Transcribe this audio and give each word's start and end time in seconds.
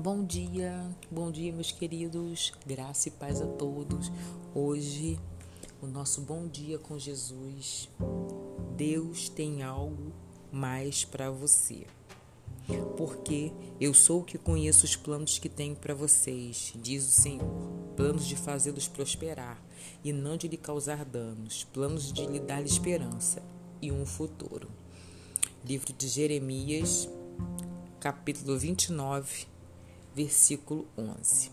Bom 0.00 0.24
dia, 0.24 0.88
bom 1.10 1.28
dia, 1.28 1.52
meus 1.52 1.72
queridos, 1.72 2.52
graça 2.64 3.08
e 3.08 3.10
paz 3.10 3.42
a 3.42 3.46
todos. 3.48 4.12
Hoje, 4.54 5.18
o 5.82 5.88
nosso 5.88 6.20
bom 6.20 6.46
dia 6.46 6.78
com 6.78 6.96
Jesus. 6.96 7.88
Deus 8.76 9.28
tem 9.28 9.64
algo 9.64 10.12
mais 10.52 11.04
para 11.04 11.32
você. 11.32 11.84
Porque 12.96 13.52
eu 13.80 13.92
sou 13.92 14.20
o 14.20 14.24
que 14.24 14.38
conheço 14.38 14.84
os 14.84 14.94
planos 14.94 15.40
que 15.40 15.48
tenho 15.48 15.74
para 15.74 15.94
vocês, 15.94 16.72
diz 16.76 17.04
o 17.04 17.10
Senhor. 17.10 17.58
Planos 17.96 18.24
de 18.24 18.36
fazê-los 18.36 18.86
prosperar 18.86 19.60
e 20.04 20.12
não 20.12 20.36
de 20.36 20.46
lhe 20.46 20.56
causar 20.56 21.04
danos, 21.04 21.64
planos 21.72 22.12
de 22.12 22.24
lhe 22.24 22.38
dar 22.38 22.62
esperança 22.62 23.42
e 23.82 23.90
um 23.90 24.06
futuro. 24.06 24.68
Livro 25.64 25.92
de 25.92 26.06
Jeremias, 26.06 27.08
capítulo 27.98 28.56
29 28.56 29.57
versículo 30.18 30.88
11. 30.98 31.48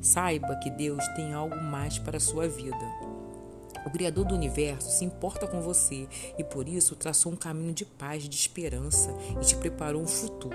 Saiba 0.00 0.54
que 0.62 0.70
Deus 0.70 1.04
tem 1.16 1.32
algo 1.32 1.56
mais 1.56 1.98
para 1.98 2.18
a 2.18 2.20
sua 2.20 2.46
vida. 2.46 2.78
O 3.84 3.90
Criador 3.90 4.24
do 4.24 4.36
universo 4.36 4.88
se 4.88 5.04
importa 5.04 5.48
com 5.48 5.60
você 5.60 6.06
e 6.38 6.44
por 6.44 6.68
isso 6.68 6.94
traçou 6.94 7.32
um 7.32 7.36
caminho 7.36 7.72
de 7.72 7.84
paz, 7.84 8.28
de 8.28 8.36
esperança 8.36 9.10
e 9.40 9.44
te 9.44 9.56
preparou 9.56 10.00
um 10.00 10.06
futuro. 10.06 10.54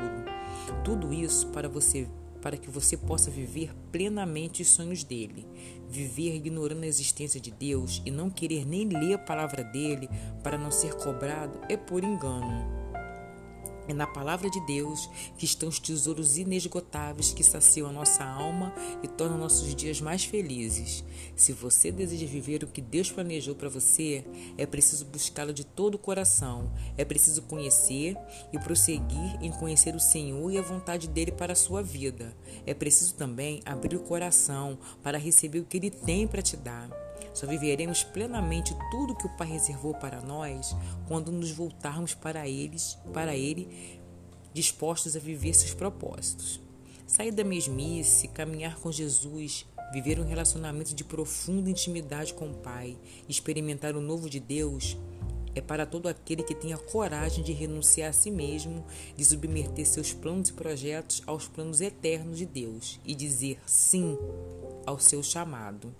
Tudo 0.85 1.13
isso 1.13 1.47
para 1.47 1.67
você 1.67 2.07
para 2.41 2.55
que 2.55 2.69
você 2.69 2.95
possa 2.95 3.29
viver 3.29 3.75
plenamente 3.91 4.61
os 4.61 4.69
sonhos 4.69 5.03
dele. 5.03 5.45
Viver 5.89 6.33
ignorando 6.35 6.83
a 6.83 6.87
existência 6.87 7.41
de 7.41 7.51
Deus 7.51 8.01
e 8.05 8.11
não 8.11 8.29
querer 8.29 8.65
nem 8.65 8.87
ler 8.87 9.15
a 9.15 9.19
palavra 9.19 9.61
dele 9.65 10.09
para 10.41 10.57
não 10.57 10.71
ser 10.71 10.93
cobrado 10.93 11.59
é 11.67 11.75
por 11.75 12.01
engano. 12.01 12.78
É 13.89 13.93
na 13.93 14.05
palavra 14.05 14.51
de 14.51 14.63
Deus 14.67 15.09
que 15.35 15.45
estão 15.45 15.67
os 15.67 15.79
tesouros 15.79 16.37
inesgotáveis 16.37 17.33
que 17.33 17.43
saciam 17.43 17.89
a 17.89 17.91
nossa 17.91 18.23
alma 18.23 18.71
e 19.01 19.07
tornam 19.07 19.35
nossos 19.35 19.73
dias 19.73 19.99
mais 19.99 20.23
felizes. 20.23 21.03
Se 21.35 21.51
você 21.51 21.91
deseja 21.91 22.27
viver 22.27 22.63
o 22.63 22.67
que 22.67 22.81
Deus 22.81 23.11
planejou 23.11 23.55
para 23.55 23.67
você, 23.67 24.23
é 24.59 24.67
preciso 24.67 25.05
buscá-lo 25.05 25.51
de 25.51 25.65
todo 25.65 25.95
o 25.95 25.99
coração. 25.99 26.71
É 26.95 27.03
preciso 27.03 27.41
conhecer 27.41 28.15
e 28.53 28.59
prosseguir 28.59 29.41
em 29.41 29.51
conhecer 29.51 29.95
o 29.95 29.99
Senhor 29.99 30.51
e 30.51 30.59
a 30.59 30.61
vontade 30.61 31.07
dele 31.07 31.31
para 31.31 31.53
a 31.53 31.55
sua 31.55 31.81
vida. 31.81 32.37
É 32.67 32.75
preciso 32.75 33.15
também 33.15 33.59
abrir 33.65 33.95
o 33.95 34.01
coração 34.01 34.77
para 35.01 35.17
receber 35.17 35.61
o 35.61 35.65
que 35.65 35.77
ele 35.77 35.89
tem 35.89 36.27
para 36.27 36.43
te 36.43 36.55
dar. 36.55 37.08
Só 37.33 37.45
viveremos 37.47 38.03
plenamente 38.03 38.75
tudo 38.91 39.15
que 39.15 39.25
o 39.25 39.37
Pai 39.37 39.47
reservou 39.47 39.93
para 39.93 40.21
nós 40.21 40.75
quando 41.07 41.31
nos 41.31 41.51
voltarmos 41.51 42.13
para 42.13 42.47
eles, 42.47 42.97
para 43.13 43.35
ele, 43.35 43.99
dispostos 44.53 45.15
a 45.15 45.19
viver 45.19 45.53
seus 45.53 45.73
propósitos. 45.73 46.59
Sair 47.05 47.31
da 47.31 47.43
mesmice, 47.43 48.27
caminhar 48.27 48.77
com 48.79 48.91
Jesus, 48.91 49.65
viver 49.91 50.19
um 50.19 50.27
relacionamento 50.27 50.93
de 50.93 51.03
profunda 51.03 51.69
intimidade 51.69 52.33
com 52.33 52.51
o 52.51 52.55
Pai, 52.55 52.97
experimentar 53.27 53.95
o 53.95 54.01
novo 54.01 54.29
de 54.29 54.39
Deus, 54.39 54.95
é 55.55 55.61
para 55.61 55.85
todo 55.85 56.07
aquele 56.07 56.43
que 56.43 56.53
tem 56.53 56.73
a 56.73 56.77
coragem 56.77 57.43
de 57.43 57.51
renunciar 57.51 58.09
a 58.09 58.13
si 58.13 58.29
mesmo, 58.29 58.85
de 59.15 59.25
submeter 59.25 59.85
seus 59.85 60.13
planos 60.13 60.49
e 60.49 60.53
projetos 60.53 61.23
aos 61.25 61.47
planos 61.47 61.81
eternos 61.81 62.37
de 62.37 62.45
Deus 62.45 62.99
e 63.03 63.15
dizer 63.15 63.59
sim 63.65 64.17
ao 64.85 64.99
seu 64.99 65.23
chamado. 65.23 65.93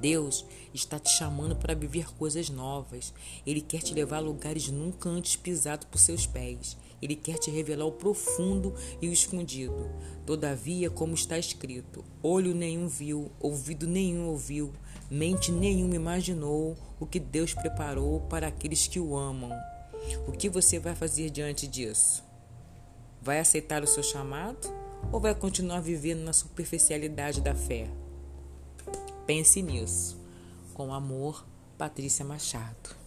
Deus 0.00 0.46
está 0.72 0.98
te 0.98 1.10
chamando 1.10 1.54
para 1.54 1.74
viver 1.74 2.12
coisas 2.14 2.48
novas. 2.48 3.12
Ele 3.46 3.60
quer 3.60 3.82
te 3.82 3.92
levar 3.92 4.16
a 4.16 4.20
lugares 4.20 4.68
nunca 4.68 5.08
antes 5.08 5.36
pisados 5.36 5.86
por 5.90 5.98
seus 5.98 6.26
pés. 6.26 6.76
Ele 7.02 7.14
quer 7.14 7.38
te 7.38 7.50
revelar 7.50 7.86
o 7.86 7.92
profundo 7.92 8.74
e 9.00 9.08
o 9.08 9.12
escondido. 9.12 9.90
Todavia, 10.26 10.90
como 10.90 11.14
está 11.14 11.38
escrito: 11.38 12.04
olho 12.22 12.54
nenhum 12.54 12.88
viu, 12.88 13.30
ouvido 13.40 13.86
nenhum 13.86 14.28
ouviu, 14.28 14.72
mente 15.10 15.50
nenhuma 15.52 15.94
imaginou 15.94 16.76
o 16.98 17.06
que 17.06 17.18
Deus 17.18 17.54
preparou 17.54 18.20
para 18.22 18.48
aqueles 18.48 18.86
que 18.86 19.00
o 19.00 19.16
amam. 19.16 19.52
O 20.26 20.32
que 20.32 20.48
você 20.48 20.78
vai 20.78 20.94
fazer 20.94 21.30
diante 21.30 21.66
disso? 21.66 22.24
Vai 23.22 23.38
aceitar 23.38 23.82
o 23.82 23.86
seu 23.86 24.02
chamado 24.02 24.68
ou 25.12 25.20
vai 25.20 25.34
continuar 25.34 25.80
vivendo 25.80 26.20
na 26.20 26.32
superficialidade 26.32 27.40
da 27.40 27.54
fé? 27.54 27.88
Pense 29.30 29.62
nisso. 29.62 30.20
Com 30.74 30.92
amor, 30.92 31.46
Patrícia 31.78 32.24
Machado. 32.24 32.99